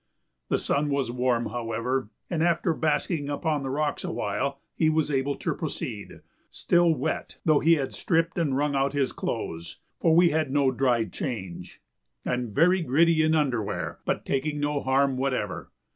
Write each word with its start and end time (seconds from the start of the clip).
The 0.49 0.57
sun 0.57 0.89
was 0.89 1.11
warm, 1.11 1.45
however, 1.49 2.09
and 2.27 2.41
after 2.41 2.73
basking 2.73 3.29
upon 3.29 3.61
the 3.61 3.69
rocks 3.69 4.03
awhile 4.03 4.59
he 4.73 4.89
was 4.89 5.11
able 5.11 5.35
to 5.35 5.53
proceed, 5.53 6.21
still 6.49 6.91
wet, 6.91 7.37
though 7.45 7.59
he 7.59 7.73
had 7.73 7.93
stripped 7.93 8.39
and 8.39 8.57
wrung 8.57 8.73
out 8.73 8.93
his 8.93 9.11
clothes 9.11 9.77
for 9.99 10.15
we 10.15 10.31
had 10.31 10.49
no 10.51 10.71
dry 10.71 11.05
change 11.05 11.83
and 12.25 12.49
very 12.55 12.81
gritty 12.81 13.21
in 13.21 13.35
underwear, 13.35 13.99
but 14.03 14.25
taking 14.25 14.59
no 14.59 14.79
harm 14.81 15.17
whatever. 15.17 15.69